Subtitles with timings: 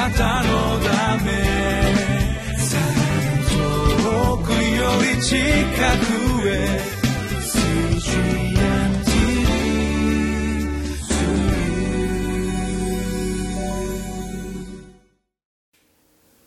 [0.00, 1.30] なたのため
[3.50, 4.56] 遠くよ
[5.14, 6.80] り近くへ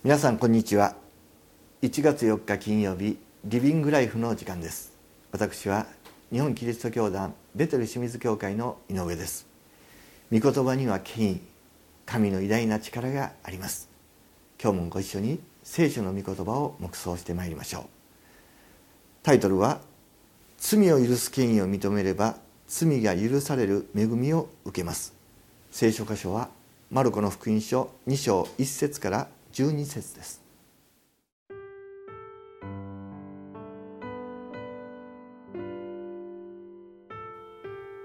[0.03, 0.95] 皆さんこんにちは。
[1.83, 4.93] 1月4日金曜日リビングライフの時間です。
[5.31, 5.85] 私は
[6.31, 9.45] 日本キリスト教団ベテル清水教会の井上です。
[10.31, 11.52] 御言葉には権威
[12.05, 13.89] 神の偉大な力があります。
[14.61, 17.83] 今日もご一緒に聖書の御言葉を黙想してまいりましょう。
[19.23, 19.81] タイトルは
[20.57, 22.37] 罪を許す権威を認めれば
[22.67, 25.13] 罪が許される恵みを受けます。
[25.71, 26.49] 聖書箇所は
[26.91, 30.41] マルコの福音書2章1節から12節です。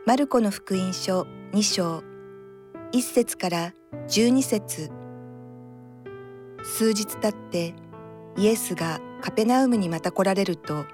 [0.06, 2.02] マルコの福音書2章
[2.92, 4.91] 1節から12節。
[6.62, 7.74] 数日経って
[8.36, 10.84] イエスがカペナウムにまた来られると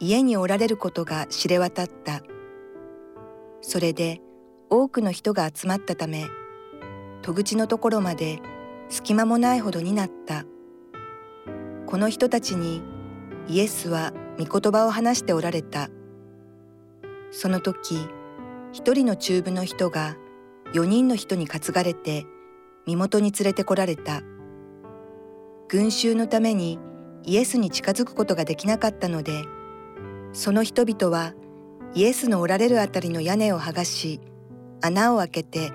[0.00, 2.22] 家におられることが知れ渡った。
[3.60, 4.20] それで
[4.70, 6.26] 多くの人が集まったため
[7.22, 8.40] 戸口のところまで
[8.88, 10.44] 隙間もないほどになった。
[11.86, 12.82] この人たちに
[13.46, 15.90] イエスは御言葉を話しておられた。
[17.30, 18.08] その時
[18.72, 20.16] 一人の中部の人が
[20.72, 22.26] 四人の人に担がれて
[22.86, 24.22] 身元に連れてこられた。
[25.70, 26.80] 群衆のために
[27.24, 29.44] イエスに近づくことができなかったので
[30.32, 31.34] その人々は
[31.94, 34.20] イエスのおられるあたりの屋根を剥がし
[34.80, 35.70] 穴を開けて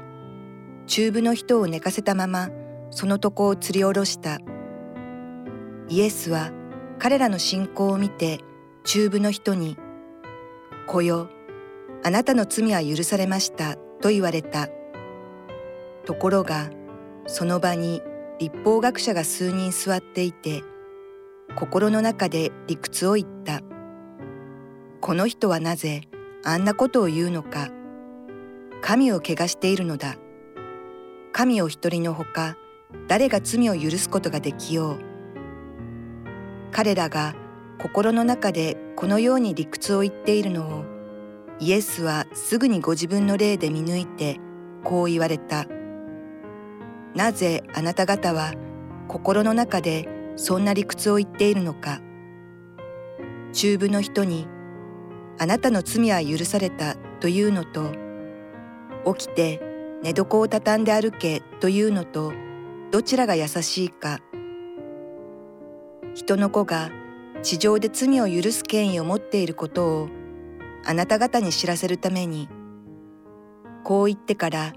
[0.86, 2.50] 中部の人を寝かせたまま
[2.90, 4.40] その床を吊り下ろした。
[5.88, 6.52] イエスは
[7.00, 8.40] 彼らの信仰を見て
[8.84, 9.78] 中部の人に
[10.88, 11.30] 「子よ
[12.04, 14.68] あなたの罪は許されました」と言われた。
[16.06, 16.70] ところが
[17.28, 18.02] その場に
[18.40, 20.64] 立法学者が数人座っていて
[21.56, 23.62] 心の中で理屈を言った。
[25.02, 26.02] この人はなぜ
[26.44, 27.70] あんなことを言うのか。
[28.82, 30.16] 神を汚しているのだ。
[31.32, 32.58] 神お一人のほか
[33.08, 35.00] 誰が罪を許すことができよう。
[36.72, 37.36] 彼らが
[37.80, 40.86] 心の中でこのように理屈を言っているのを
[41.60, 44.40] イエスはすぐにご自分の霊で見抜いて
[44.84, 45.66] こう言われた。
[47.16, 48.54] なぜあなた方は
[49.08, 52.02] 心の中でそんな理屈を言っているのか。
[53.54, 54.48] 中部の人に
[55.40, 57.94] あなたの罪は許されたというのと
[59.16, 59.62] 起きて
[60.04, 62.34] 寝床を畳んで歩けというのと
[62.92, 64.20] どちらが優しいか。
[66.14, 66.92] 人の子が
[67.44, 70.10] 地上で罪を許す権威を持っていることを
[70.86, 72.50] あなた方に知らせるために
[73.84, 74.74] こう言ってから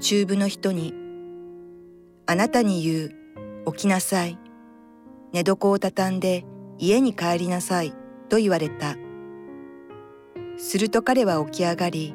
[0.00, 1.01] 中部の人に
[2.26, 4.38] あなたに言う起きなさい。
[5.32, 6.44] 寝床を畳んで
[6.78, 7.94] 家に帰りなさい
[8.28, 8.96] と言われた。
[10.56, 12.14] すると彼は起き上がり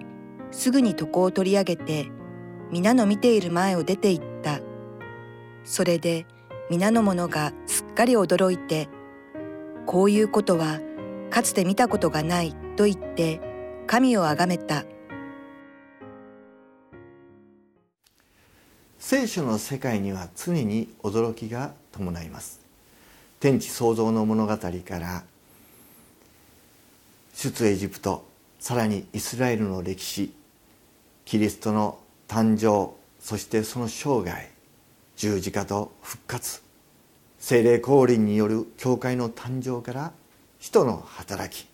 [0.51, 2.11] すぐに床を取り上げて
[2.71, 4.61] 皆の見ている前を出て行った。
[5.63, 6.25] それで
[6.69, 8.87] 皆の者がすっかり驚いて
[9.85, 10.79] こういうことは
[11.29, 13.41] かつて見たことがないと言って
[13.87, 14.85] 神をあがめた。
[18.99, 22.67] 聖書の世界には常に驚きが伴います。
[23.39, 25.23] 天地創造の物語から
[27.35, 28.25] 出エジプト
[28.59, 30.33] さらにイスラエルの歴史
[31.23, 34.49] キリストの誕生そしてその生涯
[35.15, 36.63] 十字架と復活
[37.37, 40.13] 精霊降臨による教会の誕生から
[40.57, 41.67] 人の働き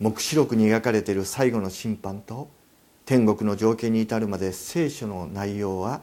[0.00, 2.48] 黙示録に描かれている最後の審判と
[3.04, 6.02] 天国の条件に至るまで聖書の内容は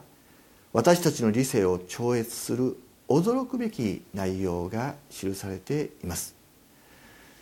[0.72, 2.76] 私たちの理性を超越する
[3.08, 6.34] 驚くべき内容が記されています。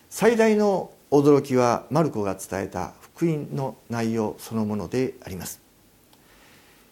[0.09, 5.61] 最大の驚きはマルコが伝えた福音の内容そのものであります。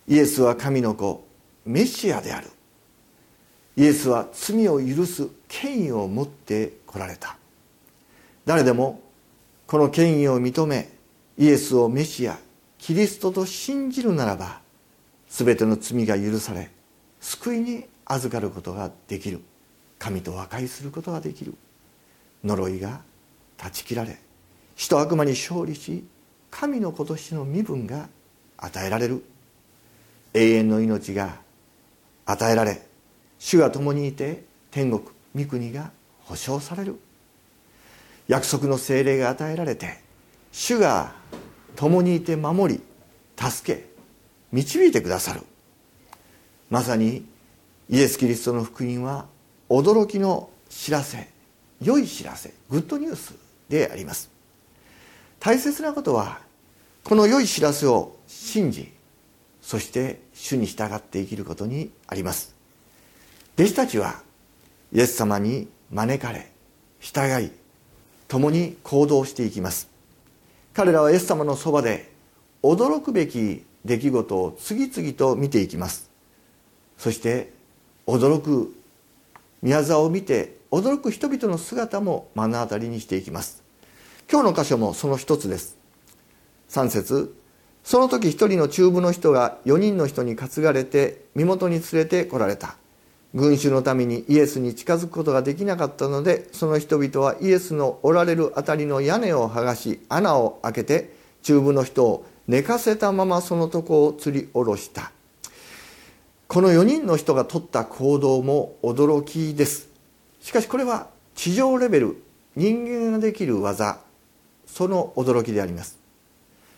[0.08, 1.24] イエスは神の子
[1.64, 2.48] メシアである。
[3.76, 7.36] イエスは罪を許す権威を持ってこられた。
[8.44, 9.00] 誰でも
[9.66, 10.90] この権威を認め
[11.38, 12.38] イエスをメシア
[12.78, 14.60] キリストと信じるならば
[15.28, 16.70] 全ての罪が許され
[17.20, 19.40] 救いに預かることができる。
[19.98, 21.54] 神と和解することができる。
[22.44, 23.00] 呪いが
[23.56, 24.18] 断ち切られ
[24.76, 26.04] 死と悪魔に勝利し
[26.50, 28.08] 神の子としての身分が
[28.58, 29.24] 与えられる。
[30.34, 31.40] 永遠の命が
[32.26, 32.82] 与えられ
[33.38, 35.02] 主が共にいて天国
[35.34, 35.90] 御国が
[36.24, 37.00] 保証される。
[38.28, 40.00] 約束の精霊が与えられて
[40.52, 41.14] 主が
[41.76, 42.80] 共にいて守り
[43.38, 43.84] 助け
[44.52, 45.42] 導いてくださる。
[46.70, 47.26] まさに
[47.88, 49.26] イエス・キリストの福音は
[49.68, 51.28] 驚きの知らせ
[51.80, 53.34] 良い知らせグッドニュース
[53.68, 54.30] であります。
[55.38, 56.40] 大切なことは
[57.04, 58.92] この良い知らせを信じ
[59.60, 62.54] そして主に従って生きることにあります。
[63.54, 64.22] 弟子たちは
[64.92, 66.50] イエス様に招かれ
[67.00, 67.50] 従い
[68.28, 69.95] 共に行動していきます。
[70.76, 72.12] 彼らはイエス様のそばで
[72.62, 76.10] 驚くべき出来事を次々と見ていきます。
[76.98, 77.50] そして
[78.06, 78.76] 驚く
[79.62, 83.62] 宮沢を見て驚く人々の姿も目の当たりにしていきます。
[84.30, 85.78] 今日の箇所もその一つです。
[86.68, 87.34] 3節。
[87.82, 92.76] その時一人の中部の人が4人の人に担がれて身元に連れてこられた。
[93.36, 105.12] 群衆のためにイエスに近づくことができなかったのでその人々はイエスのおられる辺りの屋根を剥がし穴を開けて中部の人を寝かせたままそのとこを吊り下ろした。
[106.48, 109.88] この4人の人が取った行動も驚きです。
[110.40, 112.22] しかしこれは地上レベル
[112.54, 113.98] 人間ができる技。
[114.66, 115.98] その驚きであります。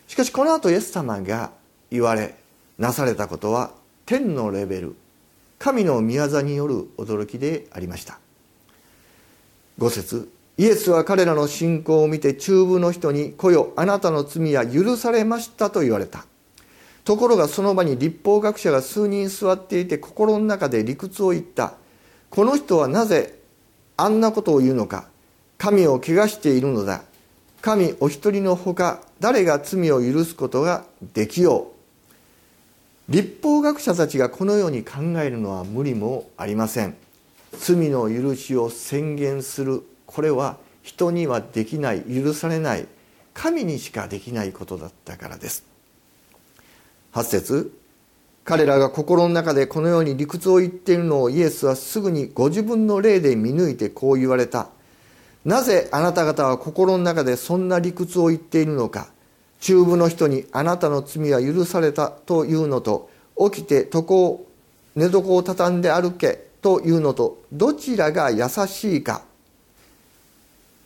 [0.08, 1.52] しかしこの後イエス様が
[1.90, 2.34] 言われ
[2.78, 3.70] なされたことは
[4.06, 4.96] 天のレベル。
[5.58, 8.18] 神の御業による驚きでありました。
[9.78, 16.26] 5節イエスは彼らの信仰を見て中部の人に「来よあなたの罪は許されました」と言われた。
[17.04, 21.74] ところがその場に立法学者が数人座っていて心の中で理屈を言った。
[22.28, 23.38] この人はなぜ
[23.96, 25.08] あんなことを言うのか。
[25.56, 27.02] 神を汚しているのだ。
[27.62, 30.84] 神お一人のほか誰が罪を許すことが
[31.14, 31.77] できよう。
[33.08, 36.94] 立法学者たちがこのように考えるのは無理もありません。
[37.58, 42.86] 罪の許しを宣言するこれは人にはできない許されない
[43.32, 45.64] 神にしかできないことだったからです。
[47.14, 47.72] 8節
[48.44, 54.68] 彼らが心の中でこのように理屈を言っているのをイエスはすぐにご自分の霊で見抜いてこう言われた。
[55.46, 59.08] なぜあなた方は心の中でそんな理屈を言っているのか。
[59.60, 63.10] 中部の人にあなたの罪は許されたというのと
[63.50, 64.46] 起きて床を
[64.94, 69.22] 寝床を畳んで歩けというのとどちらが優しいか。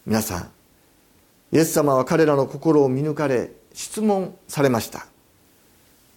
[0.05, 0.51] 皆さん
[1.53, 5.07] イエス様は彼らの心を見抜かれ質問されました。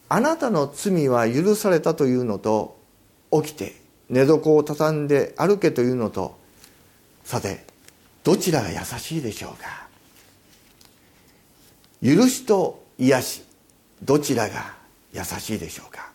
[0.07, 2.77] あなたの罪は許されたというのと
[3.31, 3.75] 起きて
[4.09, 6.37] 寝床を畳んで歩けというのと
[7.23, 7.65] さて
[8.23, 9.87] どちらが優しいでしょうか。
[12.05, 13.43] 許しと癒し
[14.03, 14.75] どちらが
[15.11, 16.11] 優しいでしょうか？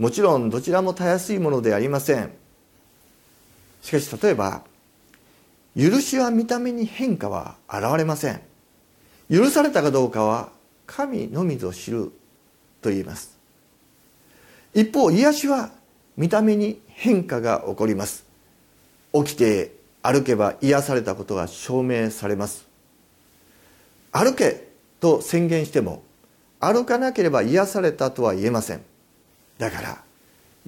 [0.00, 2.32] もちろんどちらもたやすいものでありません。
[3.82, 4.64] しかし例えば
[5.76, 8.40] 許しは見た目に変化は現れません。
[9.30, 10.48] 許されたかどうかは
[10.88, 12.10] 神のみぞ知る
[12.82, 13.38] と言います。
[14.74, 15.70] 一方癒しは
[16.16, 18.24] 見た目に変化が起こります。
[19.12, 19.72] 起きて
[20.02, 22.66] 歩けば癒されたことが証明されます。
[24.10, 24.66] 歩け
[25.06, 26.02] と宣言しても
[26.58, 28.80] 歩かなければ癒されたとは言えません。
[29.56, 30.02] だから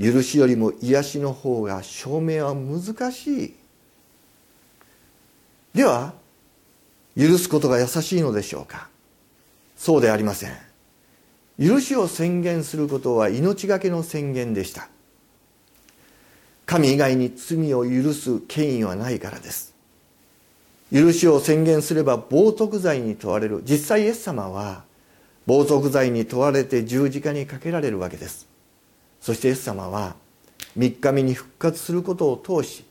[0.00, 3.54] 許しよりも癒しの方が証明は難しい。
[5.74, 6.14] では
[7.16, 8.88] 許すことが優しいのでしょうか。
[9.76, 10.52] そうでありません。
[11.58, 14.88] 許しを宣言することは命がけの宣言でした。
[16.64, 19.74] 神以外に罪を許す権威はないからです。
[20.92, 23.62] 許しを宣言すれば冒涜罪に問われる。
[23.64, 24.84] 実際イエス様は
[25.46, 28.46] 冒涜罪に問われて十字架にかけられるわけです。
[29.20, 30.14] そしてイエス様は
[30.76, 32.84] 3日目に復活することを通し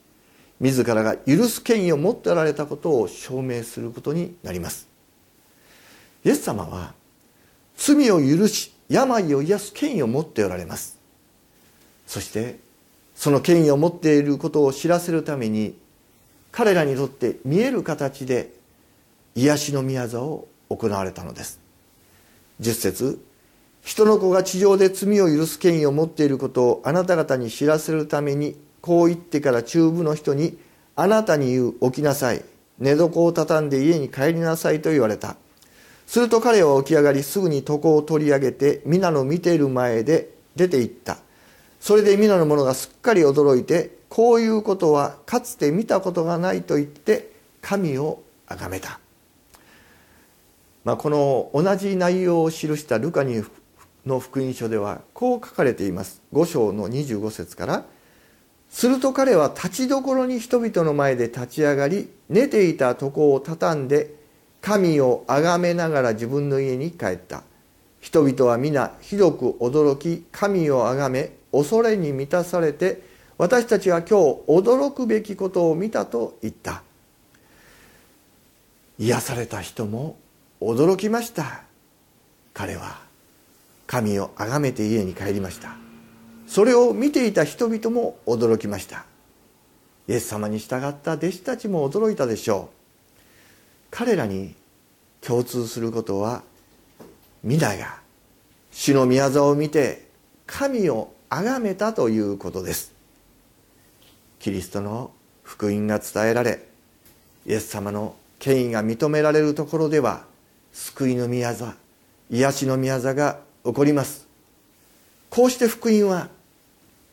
[0.59, 4.87] 自らが許す権威を持っておられたことを証明することになります。
[6.23, 6.93] イエス様は
[7.77, 10.97] 罪を許し病を癒す権威を持っておられます。
[12.05, 12.59] そして
[13.15, 15.77] その権威を持っていることを知らせるために
[16.57, 18.51] 彼らにとって見える形で
[19.35, 21.59] 癒しの宮座を行われたのです。
[22.61, 23.23] 10節
[23.83, 30.57] 人の子が地上で罪を許す権威を持っていることをあなた方に知らせるためにこう言ってから中部の人に
[30.95, 32.43] あなたに言う起きなさい。
[32.79, 35.35] 寝床を畳んで家に帰りなさいと言われた。
[36.07, 41.19] すると彼は起き上がりすぐに床を取り上げて皆の見ている前で出て行った。
[41.79, 48.99] それで皆の者がすっかり驚いてこういうことはかつて見たことがないと言って神を崇めた、
[50.85, 53.43] まあ、この同じ内容を記したルカに
[54.05, 56.21] の福音書ではこう書かれています。
[56.33, 57.85] 5章の25節から
[58.69, 64.13] 「すると彼は立ちどころに人々の前で立ち上がり寝ていた床を畳んで
[64.61, 67.43] 神を崇めながら自分の家に帰った」
[67.99, 73.01] 人々は皆ひどく驚き神をあがめ恐れに満たされて
[73.37, 74.13] 私たちは今日
[74.47, 76.81] 驚くべきことを見たと言った。
[78.97, 80.17] 癒された人も
[80.59, 81.61] 驚きました。
[82.53, 82.99] 彼は
[83.85, 85.75] 神を崇めて家に帰りました。
[86.47, 89.05] それを見ていた人々も驚きました。
[90.07, 92.75] イエス様に従った弟子たちも驚いたでしょう。
[93.91, 94.55] 彼らに
[95.21, 96.41] 共通することは
[97.43, 97.99] 皆が
[98.71, 100.07] 主の宮沢を見て
[100.47, 102.96] 神を崇めたということです。
[104.39, 105.11] キリストの
[105.43, 106.67] 福音が伝えられ
[107.45, 110.25] イエス様の権威が認められるところでは
[110.73, 111.75] 救いの宮座
[112.29, 114.27] 癒しの宮座が起こります。
[115.29, 116.29] こうして福音は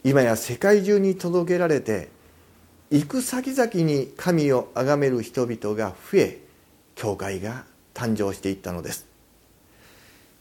[0.03, 2.09] 今や世界中に届けられて
[2.91, 6.39] 行く先々に神を崇める人々が増え
[6.95, 7.65] 教会が
[7.95, 9.07] 誕生していったのです。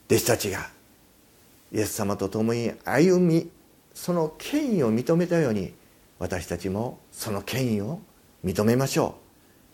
[0.07, 0.69] 弟子たちが
[1.71, 3.49] イエス様と共に歩み
[3.93, 5.73] その権威を認めたように
[6.19, 7.99] 私たちもその権威を
[8.43, 9.15] 認めましょ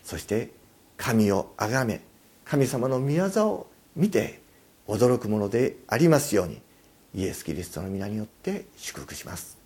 [0.03, 0.07] う。
[0.07, 0.51] そして
[0.97, 2.01] 神をあがめ
[2.45, 4.41] 神様の御業を見て
[4.87, 6.61] 驚くものでありますように
[7.13, 9.58] イエス・キリストの皆によって祝福します。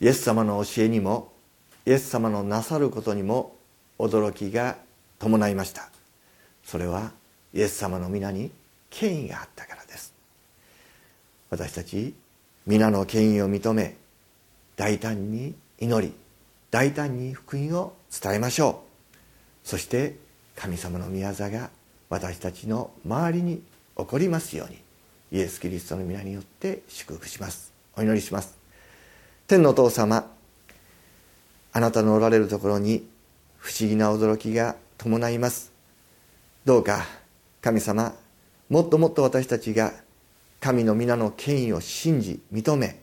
[0.00, 1.32] イエス様の教えにも
[1.86, 3.56] イエス様のなさることにも
[3.98, 4.76] 驚きが
[5.18, 5.90] 伴いました。
[6.64, 7.12] それは
[7.52, 8.50] イエス様の皆に
[8.88, 10.14] 権威があったからです。
[11.50, 12.14] 私たち
[12.66, 13.96] 皆の権威を認め
[14.76, 16.14] 大胆に祈り
[16.70, 18.82] 大胆に福音を伝えましょ
[19.64, 19.68] う。
[19.68, 20.16] そして
[20.56, 21.70] 神様の御業が
[22.08, 23.62] 私たちの周りに
[23.96, 24.78] 起こりますように
[25.32, 27.72] イエス・キリストの皆によって祝福します。
[27.96, 28.59] お祈りします。
[29.50, 30.30] 天のお父様
[31.72, 33.08] あなたのおられるところに
[33.58, 35.72] 不思議な驚きが伴います。
[36.64, 37.04] どうか
[37.60, 38.14] 神様
[38.68, 39.92] もっともっと私たちが
[40.60, 43.00] 神の皆の権威を信じ認め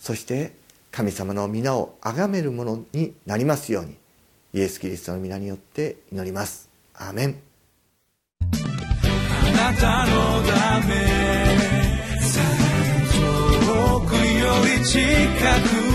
[0.00, 0.56] そして
[0.90, 3.94] 神様の皆を崇めるものになりますように
[4.54, 6.68] イエス・キリストの皆によって祈ります。
[6.92, 7.40] アーメン。
[8.40, 11.47] あなたのため。
[14.84, 15.00] 近
[15.62, 15.87] く